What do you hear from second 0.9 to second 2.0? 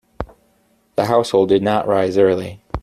The household did not